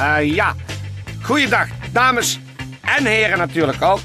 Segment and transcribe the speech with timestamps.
[0.00, 0.54] Uh, ja,
[1.22, 2.40] goeiedag dames
[2.80, 4.00] en heren natuurlijk ook.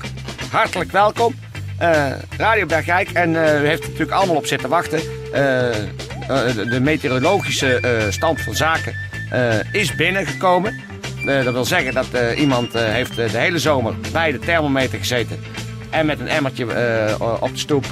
[0.51, 1.35] Hartelijk welkom.
[1.81, 2.05] Uh,
[2.37, 4.99] Radio Bergijk en uh, u heeft natuurlijk allemaal op zitten wachten.
[5.31, 8.95] de, de meteorologische stand van zaken
[9.71, 10.79] is binnengekomen.
[11.25, 15.39] dat wil zeggen dat iemand heeft de hele zomer bij de thermometer gezeten.
[15.89, 16.65] En met een emmertje
[17.39, 17.89] op de stoep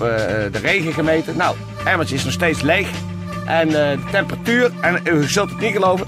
[0.52, 1.38] de regen gemeten.
[1.38, 2.88] Nou, het emmertje is nog steeds leeg.
[3.45, 6.07] En de temperatuur, en u zult het niet geloven,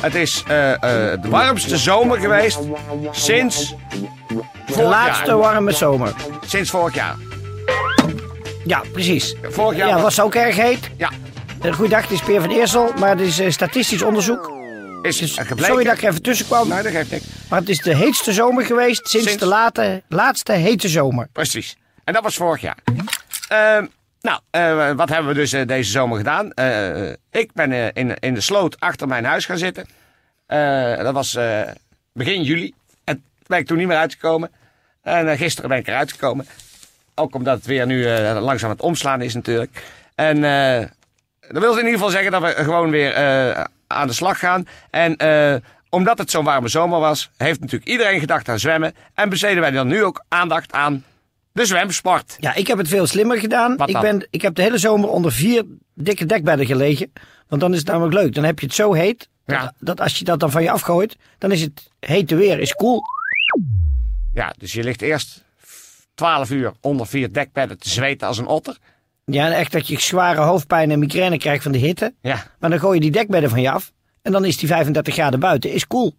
[0.00, 2.58] het is uh, uh, de warmste zomer geweest
[3.10, 3.74] sinds.
[4.66, 6.12] De laatste warme zomer.
[6.46, 7.16] Sinds vorig jaar.
[8.64, 9.34] Ja, precies.
[9.42, 9.88] Vorig jaar.
[9.88, 10.90] Ja, was ook erg heet.
[10.96, 11.10] Ja.
[11.72, 14.52] Goeiedag, het is Peer van Eersel, maar het is uh, statistisch onderzoek.
[15.02, 15.64] Is dus, gebleken.
[15.64, 16.68] Sorry dat ik even tussen kwam.
[16.68, 17.24] Nee, dat geeft niks.
[17.48, 19.42] Maar het is de heetste zomer geweest sinds, sinds...
[19.42, 21.28] de late, laatste hete zomer.
[21.32, 21.76] Precies.
[22.04, 22.76] En dat was vorig jaar.
[23.48, 23.86] Ehm,
[24.20, 26.52] nou, uh, wat hebben we dus uh, deze zomer gedaan?
[26.54, 29.86] Uh, ik ben in, in de sloot achter mijn huis gaan zitten.
[31.04, 31.38] dat was
[32.12, 32.74] begin juli.
[33.04, 34.50] En ben ik toen niet meer uitgekomen.
[35.02, 36.46] En gisteren ben ik eruit gekomen.
[37.14, 38.06] Ook omdat het weer nu
[38.40, 39.84] langzaam het omslaan is natuurlijk.
[40.14, 40.40] En
[41.48, 43.16] dat wil in ieder geval zeggen dat we gewoon weer
[43.86, 44.66] aan de slag gaan.
[44.90, 45.16] En
[45.88, 48.94] omdat het zo'n warme zomer was, heeft natuurlijk iedereen gedacht aan zwemmen.
[49.14, 51.04] En besteden wij dan nu ook aandacht aan
[51.52, 52.36] de zwemsport.
[52.40, 53.72] Ja, ik heb het veel slimmer gedaan.
[53.86, 57.12] Ik, ben, ik heb de hele zomer onder vier dikke dekbedden gelegen.
[57.48, 58.34] Want dan is het namelijk leuk.
[58.34, 59.28] Dan heb je het zo heet.
[59.44, 62.74] Dat, dat als je dat dan van je afgooit, dan is het hete weer, is
[62.74, 63.02] cool.
[64.32, 65.44] Ja, dus je ligt eerst
[66.14, 68.76] 12 uur onder vier dekbedden te zweten als een otter.
[69.24, 72.14] Ja, en echt dat je zware hoofdpijn en migraine krijgt van de hitte.
[72.20, 72.46] Ja.
[72.58, 73.92] Maar dan gooi je die dekbedden van je af.
[74.22, 76.16] En dan is die 35 graden buiten, is cool.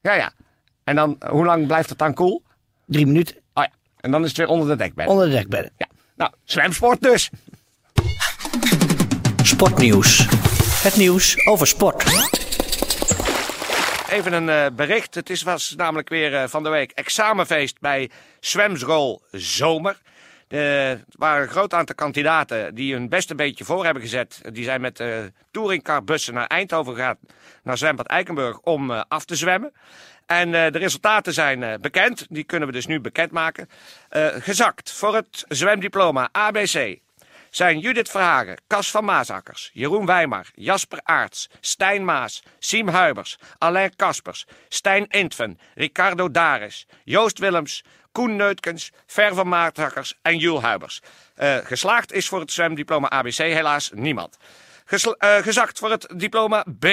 [0.00, 0.32] Ja, ja.
[0.84, 2.42] En dan, hoe lang blijft het dan cool?
[2.86, 3.36] Drie minuten.
[4.08, 5.14] En dan is het weer onder de dekbedden.
[5.14, 5.72] Onder de dekbedden.
[5.76, 5.86] Ja.
[6.16, 7.30] Nou, zwemsport dus.
[9.42, 10.26] Sportnieuws.
[10.82, 12.04] Het nieuws over sport.
[14.10, 15.14] Even een uh, bericht.
[15.14, 18.10] Het is, was namelijk weer uh, van de week examenfeest bij
[18.40, 20.00] Zwemschool Zomer.
[20.48, 24.40] Er waren een groot aantal kandidaten die hun best een beetje voor hebben gezet.
[24.52, 25.18] Die zijn met uh,
[25.50, 27.18] touringcarbussen naar Eindhoven gegaan,
[27.62, 29.72] naar zwembad Eikenburg, om af te zwemmen.
[30.26, 32.26] En de resultaten zijn bekend.
[32.28, 33.68] Die kunnen we dus nu bekendmaken.
[34.38, 36.98] Gezakt voor het zwemdiploma ABC
[37.50, 43.96] zijn Judith Verhagen, Cas van Maasakkers, Jeroen Wijmar, Jasper Aarts, Stijn Maas, Siem Huibers, Alain
[43.96, 51.00] Kaspers, Stijn Intven, Ricardo Daris, Joost Willems, Koen Neutkens, Ver van Maartakkers en Jules Huibers.
[51.64, 54.36] geslaagd is voor het zwemdiploma ABC helaas niemand.
[54.84, 56.86] Gesl gezakt voor het diploma B.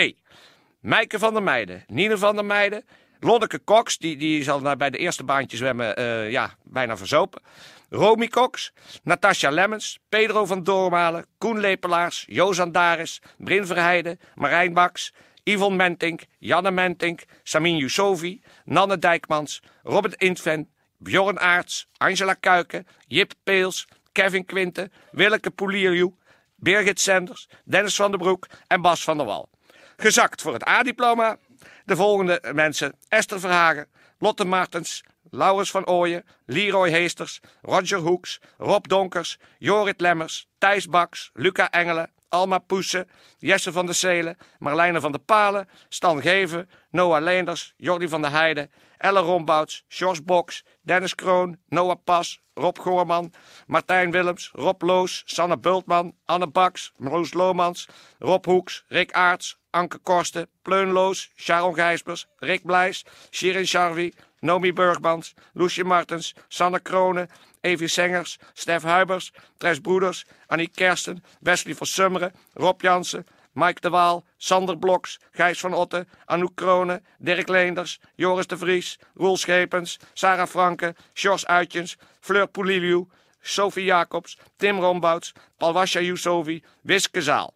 [0.79, 2.85] Meike van der Meijden, Nine van der Meijden,
[3.25, 7.41] Lonneke Cox, die, die zal bij de eerste baantje zwemmen uh, ja, bijna verzopen.
[7.89, 15.13] Romy Cox, Natasja Lemmens, Pedro van Doormalen, Koen Lepelaars, Jozan Daris, Brin Verheijden, Marijn Baks,
[15.43, 23.33] Yvonne Mentink, Janne Mentink, Samin Yusovi, Nanne Dijkmans, Robert Intven, Bjorn Aarts, Angela Kuiken, Jip
[23.43, 26.13] Peels, Kevin Quinten, Willeke Poulierju,
[26.55, 29.49] Birgit Senders, Dennis van der Broek en Bas van der Wal.
[29.97, 31.37] Gezakt voor het A-diploma
[31.85, 33.87] de volgende mensen: Esther Verhagen,
[34.19, 41.29] Lotte Martens, Laurens van Ooyen, Leroy Heesters, Roger Hoeks, Rob Donkers, Jorit Lemmers, Thijs Baks,
[41.33, 47.21] Luca Engelen, Alma Poesen, Jesse van der Zelen, Marlijne van der Palen, Stan Geven, Noah
[47.21, 53.31] Leenders, Jordi van der Heijden, Elle Rombouts, George Boks, Dennis Kroon, Noah Pas, Rob Goorman,
[53.67, 57.87] Martijn Willems, Rob Loos, Sanne Bultman, Anne Baks, Roos Lomans,
[58.21, 65.33] Rob Hoeks, Rick Aarts, Anke Korsten, Pleunloos, Sharon Gijsbers, Rick Blijs, Shirin Sharvi, Nomi Burgmans,
[65.53, 67.27] Loesje Martens, Sanne Kronen,
[67.61, 73.25] Evie Sengers, Stef Huibers, Tres Broeders, Annie Kersten, Wesley van Summeren, Rob Jansen,
[73.55, 78.99] Mike de Waal, Sander Bloks, Gijs van Otten, Anouk Kronen, Dirk Leenders, Joris de Vries,
[79.15, 83.07] Roel Schepens, Sarah Franke, Jos Uitjens, Fleur Pouliliu,
[83.41, 87.53] Sophie Jacobs, Tim Rombouts, Palwasja Yusovi, Wiske Zaal.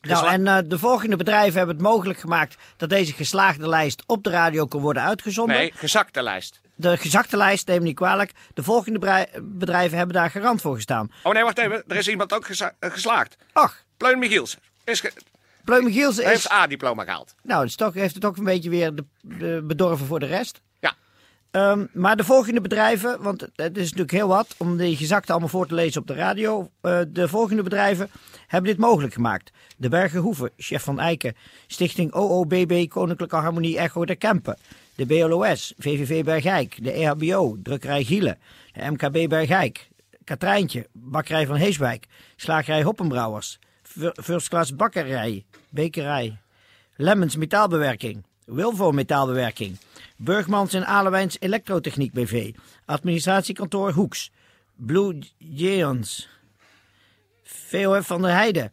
[0.00, 4.24] Nou, en uh, de volgende bedrijven hebben het mogelijk gemaakt dat deze geslaagde lijst op
[4.24, 5.56] de radio kan worden uitgezonden.
[5.56, 6.60] Nee, gezakte lijst.
[6.74, 8.32] De gezakte lijst, neem niet kwalijk.
[8.54, 11.12] De volgende bedrijven hebben daar garant voor gestaan.
[11.22, 11.84] Oh nee, wacht even.
[11.86, 13.36] Er is iemand ook gesa geslaagd.
[13.52, 13.84] Ach.
[13.96, 14.56] Pleun Michiels.
[14.86, 15.12] Is ge
[15.64, 16.50] Hij heeft is...
[16.50, 17.34] A-diploma gehaald.
[17.42, 20.60] Nou, het is heeft het ook een beetje weer de, de bedorven voor de rest.
[20.80, 20.94] Ja.
[21.50, 25.48] Ehm, maar de volgende bedrijven, want het is natuurlijk heel wat om die gezakte allemaal
[25.48, 26.70] voor te lezen op de radio.
[26.80, 28.10] Eh, de volgende bedrijven
[28.46, 29.50] hebben dit mogelijk gemaakt.
[29.76, 31.36] De Bergen Hoeven, Chef van Eiken,
[31.66, 34.58] Stichting OOBB Koninklijke Harmonie Echo de Kempen.
[34.94, 38.38] De BLOS, VVV Bergijk, de EHBO, Drukkerij Gielen,
[38.72, 39.88] de MKB Bergijk,
[40.24, 42.06] Katrijntje, Bakkerij van Heeswijk,
[42.36, 43.58] Slagerij Hoppenbrouwers,
[43.96, 46.38] First Class Bakkerij, Bekerij,
[46.96, 49.78] Lemmens Metaalbewerking, Wilvo Metaalbewerking,
[50.16, 52.54] Burgmans en Alewijns Elektrotechniek BV,
[52.84, 54.30] Administratiekantoor Hoeks,
[54.74, 56.28] Blue Giants,
[57.42, 58.72] VOF van der Heijden,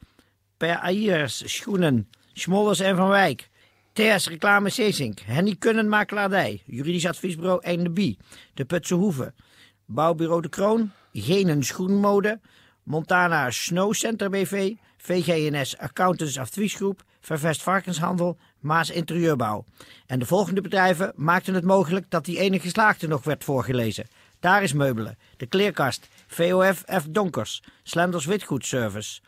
[0.58, 3.50] Per Aiers Schoenen, Schmollers en Van Wijk,
[3.94, 8.18] TS Reclame Seesink, Henny Kunnen Makelaardij, Juridisch Adviesbureau Eindeby,
[8.54, 9.34] De Putse Hoeve,
[9.86, 12.40] Bouwbureau De Kroon, Genen Schoenmode,
[12.84, 19.66] Montana Snow Center BV, VGNS Accountants Adviesgroep, Vervest Varkenshandel, Maas Interieurbouw.
[20.06, 24.08] En de volgende bedrijven maakten het mogelijk dat die ene geslaagde nog werd voorgelezen.
[24.40, 29.22] Daar is Meubelen, De Kleerkast, VOF F Donkers, Slenders Witgoedservice,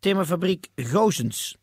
[0.00, 1.56] Timmerfabriek Gozens,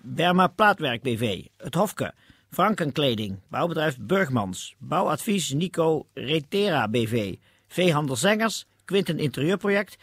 [0.00, 2.14] Berma Plaatwerk BV, Het Hofke,
[2.50, 7.34] Frankenkleding, Bouwbedrijf Burgmans, Bouwadvies Nico Retera BV,
[7.68, 9.96] Veehandel Zengers, Quinten Interieurproject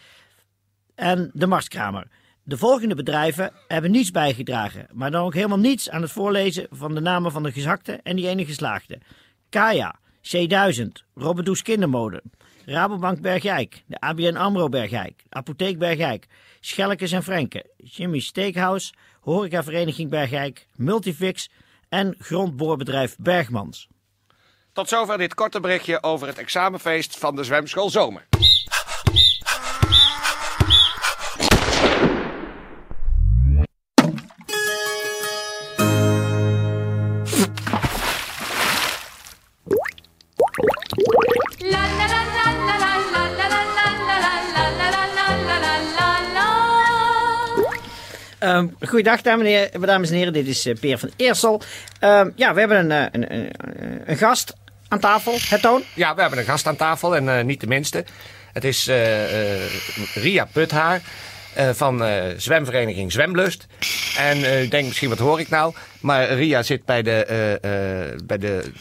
[0.95, 2.07] en de Marskramer.
[2.47, 6.95] De volgende bedrijven hebben niets bijgedragen, maar dan ook helemaal niets aan het voorlezen van
[6.95, 8.99] de namen van de gezakte en die ene geslaagde.
[9.49, 12.23] Kaya, C1000, Robbedoes Kindermode,
[12.65, 16.25] Rabobank Bergijk, de ABN AMRO Bergijk, Apotheek Bergijk,
[16.59, 21.49] Schellekes en Frenke, Jimmy Steakhouse, Horecavereniging Bergijk, Multifix
[21.89, 23.87] en grondboorbedrijf Bergmans.
[24.73, 28.27] Tot zover dit korte berichtje over het examenfeest van de zwemschool Zomer.
[48.79, 50.33] Goeiedag, dames en, heren.
[50.33, 51.61] Dit is eh, Peer van Eersel.
[51.99, 53.49] Ehm, ja, we hebben een, eh, een, een,
[54.05, 54.53] een gast
[54.87, 55.37] aan tafel.
[55.49, 55.83] Het Toon.
[55.93, 58.05] Ja, we hebben een gast aan tafel en eh, niet de minste.
[58.53, 59.71] Het is eh, eh,
[60.13, 61.01] Ria Puthaar
[61.55, 63.67] eh, van eh, zwemvereniging Zwemlust.
[64.17, 65.73] En eh, u denkt misschien, wat hoor ik nou?
[65.99, 68.71] Maar Ria zit bij de, eh, eh, bij de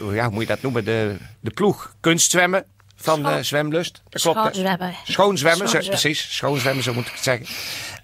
[0.00, 0.84] eh, ja, hoe moet je dat noemen?
[0.84, 2.64] De, de ploeg kunstzwemmen
[3.04, 4.02] van eh, Zwemlust.
[4.08, 4.42] Dat klopt, hè?
[4.44, 4.94] Schoonzwemmen.
[5.04, 5.88] Schoonzwemmen, Schoonzwemmen.
[6.00, 6.36] precies.
[6.36, 7.46] Schoonzwemmen, zo moet ik het zeggen.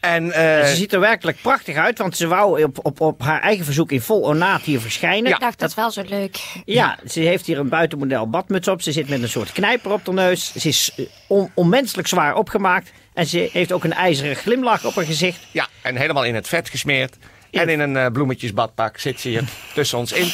[0.00, 3.40] En, eh, Ze ziet er werkelijk prachtig uit, want ze wou op, op, op haar
[3.42, 5.28] eigen verzoek in vol ornaat hier verschijnen.
[5.28, 5.34] Ja.
[5.34, 6.38] Ik dacht, dat is wel zo leuk.
[6.64, 8.82] Ja, ze heeft hier een buitenmodel badmuts op.
[8.82, 10.52] Ze zit met een soort knijper op haar neus.
[10.56, 12.90] Ze is eh, on- onmenselijk zwaar opgemaakt.
[13.14, 15.38] En ze heeft ook een ijzeren glimlach op haar gezicht.
[15.50, 17.16] Ja, en helemaal in het vet gesmeerd.
[17.50, 19.44] En in een bloemetjesbadpak zit ze hier
[19.74, 20.32] tussen ons in.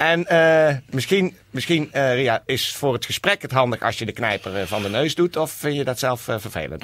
[0.00, 4.12] En eh, misschien, misschien eh, Ria, is voor het gesprek het handig als je de
[4.12, 5.36] knijper eh, van de neus doet.
[5.36, 6.82] Of vind je dat zelf eh, vervelend?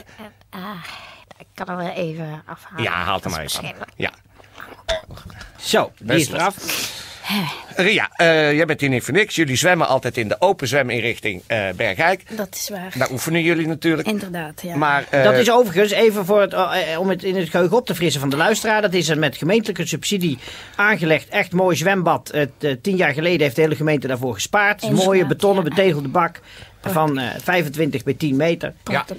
[1.39, 2.83] Ik kan er wel even afhalen.
[2.83, 3.91] Ja, haal het er Dat maar even verschrikkelijk.
[3.97, 4.11] Ja.
[5.59, 6.55] Zo, die Best is eraf.
[7.77, 9.35] Ria, eh, jij bent hier niet voor niks.
[9.35, 12.37] Jullie zwemmen altijd in de open zweminrichting eh Bergijk.
[12.37, 12.93] Dat is waar.
[12.95, 14.09] Daar oefenen jullie natuurlijk.
[14.09, 14.77] Inderdaad, ja.
[14.77, 16.55] Maar eh, Dat is overigens, even voor het,
[16.99, 18.83] om het in het geheugen op te frissen van de luisteraar.
[18.83, 20.39] Dat is een met gemeentelijke subsidie
[20.77, 21.29] aangelegd.
[21.29, 22.31] Echt mooi zwembad.
[22.33, 24.83] Het, tien jaar geleden heeft de hele gemeente daarvoor gespaard.
[24.83, 25.69] Een mooie betonnen ja.
[25.69, 26.41] betegelde bak
[26.81, 28.75] van eh, 25 bij 10 meter.
[28.83, 29.19] Prachtig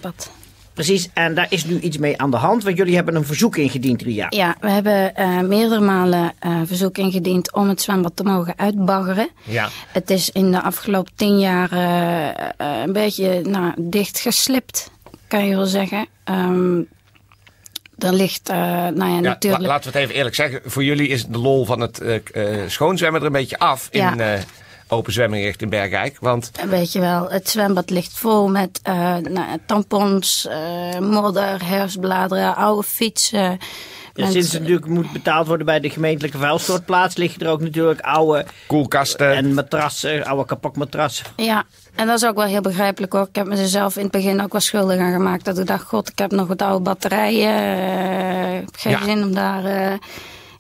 [0.78, 2.64] Precies, en daar is nu iets mee aan de hand.
[2.64, 4.26] Want jullie hebben een verzoek ingediend, Ria.
[4.30, 9.30] Ja, we hebben eh, meerdere malen eh, verzoek ingediend om het zwembad te mogen uitbaggeren.
[9.44, 9.70] ja.
[9.92, 14.92] Het is in de afgelopen tien jaar eh, een beetje nou, dichtgeslipt,
[15.28, 16.08] kan je wel zeggen.
[16.24, 16.80] Ehm
[17.98, 19.62] er ligt, eh, nou ja, Ja, natuurlijk...
[19.64, 20.62] la- laten we het even eerlijk zeggen.
[20.66, 24.12] Voor jullie is de lol van het eh, eh, schoonzwemmen er een beetje af Ja.
[24.12, 24.40] in eh,
[24.88, 26.18] open zwemmen richting Bergijk.
[26.20, 32.56] Want Weet je wel, het zwembad ligt vol met eh, nou, tampons, eh, modder, herfstbladeren,
[32.56, 33.58] oude fietsen.
[34.14, 38.02] Ja, sinds het natuurlijk moet betaald worden bij de gemeentelijke vuilstortplaats, liggen er ook natuurlijk
[38.02, 39.36] oude koelkasten.
[39.36, 41.26] en matrassen, oude kapotmatrassen.
[41.36, 41.64] Ja,
[41.96, 43.28] en dat is ook wel heel begrijpelijk hoor.
[43.30, 45.46] Ik heb me er zelf in het begin ook wel schuldig aan gemaakt.
[45.46, 47.50] Dat ik dacht, god, ik heb nog wat oude batterijen.
[47.56, 49.04] eh, ik heb geen Ja.
[49.04, 49.66] zin om daar...
[49.66, 49.94] eh,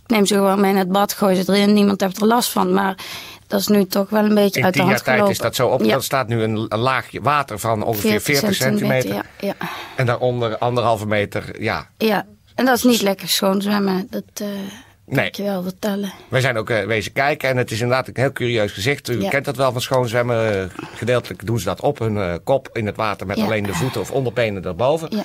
[0.08, 1.74] neem ze gewoon mee in het bad, gooi ze erin.
[1.74, 2.74] Niemand heeft er last van.
[2.74, 2.96] Maar
[3.48, 5.34] dat is nu toch wel een beetje in uit de hand jaar tijd gelopen.
[5.36, 5.84] is dat zo op.
[5.84, 9.14] Ja, Er staat nu een, een laagje water van ongeveer 40, centimeter.
[9.14, 9.54] Ja, ja,
[9.96, 11.62] En daaronder anderhalve meter.
[11.62, 14.08] Ja, ja, en dat is niet lekker schoon zwemmen.
[14.10, 14.48] Dat kan
[15.16, 15.28] Nee.
[15.28, 16.14] ik je wel vertellen.
[16.30, 17.50] wij zijn ook eh, wezen kijken.
[17.50, 19.10] En het is inderdaad een heel curieus gezicht.
[19.10, 20.72] U kent dat wel van schoonzwemmen.
[20.96, 24.02] Gedeeltelijk doen ze dat op hun eh, kop in het water met alleen de voeten
[24.02, 25.08] of onderbenen erboven.
[25.12, 25.24] Ja.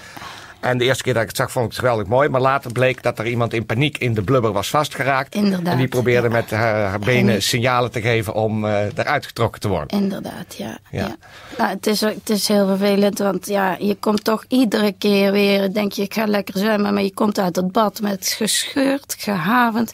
[0.62, 2.28] En de eerste keer dat ik het zag, vond ik het geweldig mooi.
[2.28, 5.34] Maar later bleek dat er iemand in paniek in de blubber was vastgeraakt.
[5.34, 6.32] Inderdaad, En die probeerde ja.
[6.32, 9.98] met haar, haar benen En- signalen te geven om eh, eruit getrokken te worden.
[10.00, 10.78] Inderdaad, ja.
[10.90, 10.98] Ja.
[11.06, 11.16] ja.
[11.58, 15.72] Nou, het, is, het is heel vervelend, want ja, je komt toch iedere keer weer,
[15.72, 19.92] denk je, ik ga lekker zwemmen, maar je komt uit het bad met gescheurd, gehavend.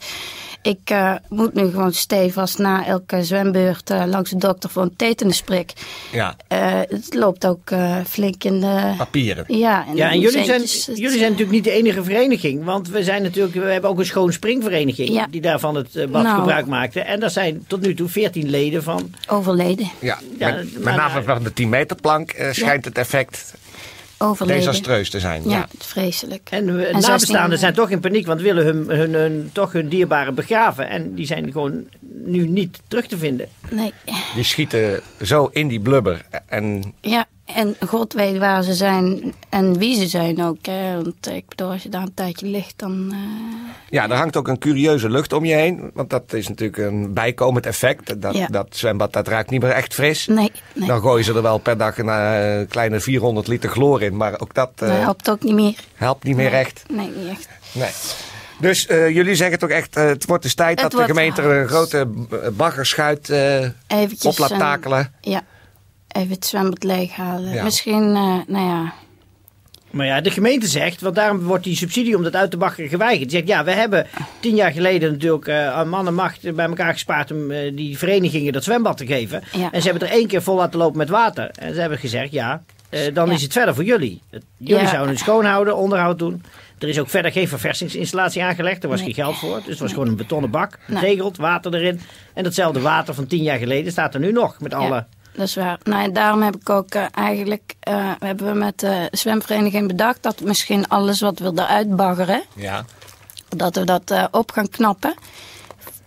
[0.62, 4.96] Ik eh, moet nu gewoon stevast na elke zwembeurt eh, langs de dokter voor een
[4.96, 5.72] tetanusprik.
[6.12, 8.94] Ja, Eh, het loopt ook eh, flink in de...
[8.96, 9.44] papieren.
[9.48, 10.60] Ja, in Ja, en jullie zijn.
[10.60, 12.64] Het- jullie zijn natuurlijk niet de enige vereniging.
[12.64, 15.08] Want we, zijn natuurlijk, we hebben ook een schoon springvereniging.
[15.08, 15.26] Ja.
[15.30, 16.38] Die daarvan het bad Nou.
[16.38, 17.00] gebruik maakte.
[17.00, 19.10] En daar zijn tot nu toe 14 leden van.
[19.28, 19.90] Overleden.
[19.98, 23.54] Ja, Ja, met, met maar- name van de 10 meter plank eh, schijnt het effect
[24.18, 24.60] Overleden.
[24.60, 25.42] desastreus te zijn.
[25.44, 25.66] Ja, Ja.
[25.78, 26.48] vreselijk.
[26.50, 28.26] En we- En nabestaanden 16 zijn toch in paniek.
[28.26, 30.88] Want willen hun, hun, hun, toch hun dierbaren begraven.
[30.88, 31.84] En die zijn gewoon
[32.24, 33.48] nu niet terug te vinden.
[33.70, 33.92] Nee.
[34.34, 36.24] Die schieten zo in die blubber.
[36.46, 40.66] En Ja, en God weet waar ze zijn en wie ze zijn ook.
[40.66, 40.94] Hè.
[40.94, 43.08] Want ik bedoel, als je daar een tijdje ligt, dan...
[43.12, 43.18] eh,
[43.90, 45.90] ja, er hangt ook een curieuze lucht om je heen.
[45.94, 48.22] Want dat is natuurlijk een bijkomend effect.
[48.22, 48.46] Dat, Ja.
[48.46, 50.26] dat zwembad dat ruikt niet meer echt fris.
[50.26, 50.88] nee, nee.
[50.88, 54.16] Dan gooien ze er wel per dag een eh, kleine 400 liter chloor in.
[54.16, 55.74] Maar ook dat eh, dat helpt ook niet meer.
[55.94, 56.82] helpt niet meer nee, echt.
[56.90, 57.48] Nee, niet echt.
[57.72, 57.90] Nee.
[58.60, 62.06] Dus jullie zeggen toch echt, het wordt dus tijd Het dat de gemeente een grote
[62.52, 63.30] baggerschuit
[64.22, 65.12] op laat takelen.
[65.20, 65.42] ja,
[66.18, 67.52] even het zwembad leeghalen.
[67.52, 67.64] Ja.
[67.64, 68.92] Misschien, eh, nou ja...
[69.90, 72.90] Maar ja, de gemeente zegt, want daarom wordt die subsidie om dat uit te baggeren
[72.90, 73.30] geweigerd.
[73.30, 74.06] Die zegt, ja, we hebben
[74.40, 77.98] tien jaar geleden natuurlijk eh aan man en macht bij elkaar gespaard om eh, die
[77.98, 79.42] verenigingen dat zwembad te geven.
[79.52, 79.72] Ja.
[79.72, 81.50] En ze hebben er één keer vol laten lopen met water.
[81.58, 83.32] En ze hebben gezegd, ja, eh, dan Ja.
[83.34, 84.22] is het verder voor jullie.
[84.56, 84.88] Jullie Ja.
[84.88, 86.42] zouden het schoonhouden, onderhoud doen.
[86.78, 88.82] Er is ook verder geen verversingsinstallatie aangelegd.
[88.82, 89.14] Er was Nee.
[89.14, 89.56] geen geld voor.
[89.56, 90.78] Dus het was gewoon een betonnen bak.
[90.86, 90.98] Nee.
[90.98, 92.00] Geregeld, water erin.
[92.34, 94.60] En datzelfde water van tien jaar geleden staat er nu nog.
[94.60, 95.04] Met alle...
[95.38, 95.78] Dat is waar.
[95.84, 100.22] Nou, en daarom heb ik ook eh, eigenlijk, eh, hebben we met de zwemvereniging bedacht
[100.22, 102.84] dat misschien alles wat we eruit baggeren, Ja.
[103.48, 105.14] dat we dat eh, op gaan knappen.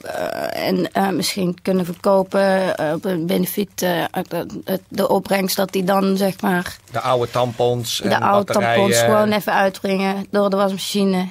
[0.01, 5.83] Eh, en eh, misschien kunnen verkopen op een benefiet, eh, de, de opbrengst dat die
[5.83, 8.75] dan zeg maar De oude tampons en de oude batterijen.
[8.75, 11.25] tampons gewoon even uitbrengen door de wasmachine.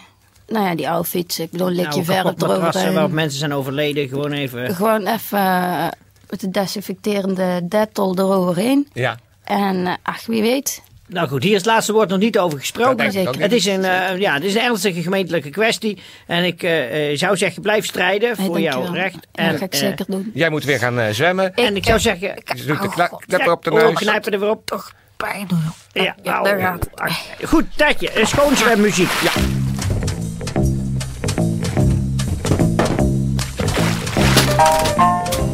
[0.48, 2.92] Nou ja, die oude fietsen, ik bedoel, lik je Nou, verf eroverheen.
[2.94, 4.08] waarop mensen zijn overleden.
[4.08, 4.74] Gewoon even...
[4.74, 5.90] Gewoon even
[6.30, 8.88] met de desinfecterende Dettol eroverheen.
[8.92, 9.16] Ja.
[9.44, 10.82] En eh, ach, wie weet.
[11.06, 12.96] Nou goed, hier is het laatste woord nog niet over Dat gesproken.
[12.96, 15.98] denk ik ook Het is, een, eh, ja, het is een ernstige gemeentelijke kwestie.
[16.26, 19.16] En ik eh, zou zeggen, blijf strijden voor jouw recht.
[19.32, 20.30] En dat ga ik eh, zeker doen.
[20.34, 21.54] Jij moet weer gaan eh, zwemmen.
[21.54, 22.78] en ik zou zeggen, Je doet
[23.26, 23.94] de Oh, op de oh, neus.
[23.94, 24.66] knijpen er weer op.
[24.66, 25.48] Toch pijn.
[25.92, 26.44] Ja, ja au.
[26.44, 27.00] daar gaat het.
[27.00, 29.10] Ach, Goed, Tetje, eh, schoonzwemmuziek.
[29.22, 29.59] Ja.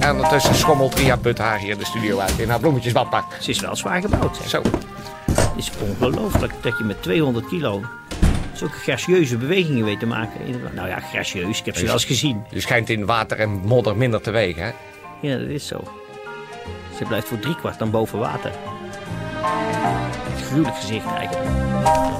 [0.06, 3.24] En ondertussen schommelt Ria Put haar hier de studio uit in haar bloemetjesbadpak.
[3.40, 4.36] Ze is wel zwaar gebouwd.
[4.36, 4.48] Zeg.
[4.48, 4.62] Zo.
[5.30, 7.82] Het is ongelooflijk dat je met 200 kilo
[8.52, 10.40] zulke gracieuze bewegingen weet te maken.
[10.74, 12.44] Nou ja, gracieus, ik heb ze wel eens gezien.
[12.50, 14.70] Je schijnt in water en modder minder te wegen, hè?
[15.20, 15.84] Ja, dat is zo.
[16.98, 18.50] Ze blijft voor driekwart dan boven water.
[20.32, 22.15] Het gruwelijk gezicht eigenlijk.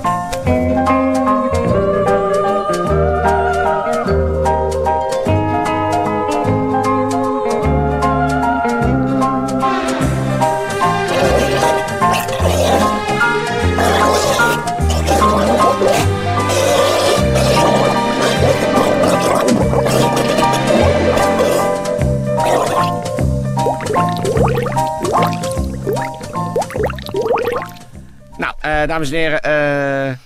[28.87, 30.17] Dames en heren, eh,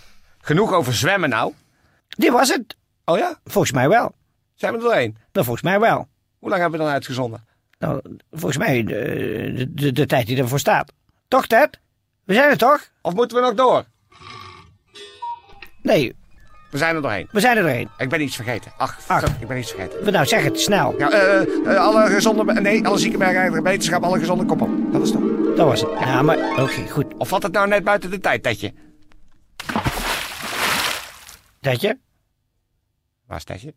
[0.41, 1.53] genoeg over zwemmen nou.
[2.09, 2.77] Dit was het.
[3.05, 3.39] Oh ja?
[3.45, 4.15] Volgens mij wel.
[4.55, 5.17] Zijn we er doorheen?
[5.33, 6.09] Nou, volgens mij wel.
[6.39, 7.47] Hoe lang hebben we dan uitgezonden?
[7.79, 10.93] Nou, volgens mij de, de, de, de tijd die ervoor staat.
[11.29, 11.81] Toch, Ted?
[12.25, 12.91] We zijn er toch?
[13.03, 13.85] Of moeten we nog door?
[15.83, 16.17] Nee,
[16.71, 17.29] We zijn er doorheen.
[17.31, 17.89] we zijn er doorheen.
[17.99, 18.73] Ik ben iets vergeten.
[18.77, 19.23] Ach, Ach.
[19.41, 20.13] ik ben iets vergeten.
[20.13, 20.95] Nou, zeg het snel.
[20.99, 22.61] Ja, eh, eh, alle gezonde...
[22.61, 24.93] Nee, alle ziekenbergen, wetenschap, alle gezonde kop op.
[24.93, 25.21] Dat is het?
[25.57, 25.91] Dat was het.
[26.01, 27.15] Ja, maar oké, goed.
[27.17, 28.73] Of valt het nou net buiten de tijd, Tetje?
[31.61, 31.99] Tetje,
[33.27, 33.75] Waar is Tetje?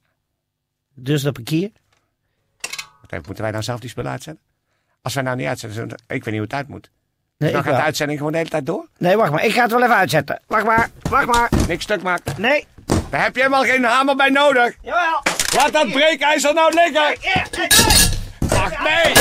[0.95, 1.38] dus dat.
[1.38, 4.43] Wat even, moeten wij nou zelf die spullen uitzetten?
[5.01, 6.91] Als wij nou niet uitzetten, ik weet niet hoe het uit moet.
[7.38, 8.88] Nee, dan ik gaat de uitzending gewoon de hele tijd door.
[8.97, 9.45] nee, wacht maar.
[9.45, 10.41] Ik ga het wel even uitzetten.
[10.47, 11.50] Wacht maar, wacht maar.
[11.67, 12.41] Niks stuk maken.
[12.41, 12.67] Nee.
[13.13, 14.74] Daar heb je helemaal geen hamer bij nodig.
[14.82, 15.22] Jawel.
[15.55, 17.17] Laat dat breekijzer nou liggen.
[18.50, 19.13] Ach nee.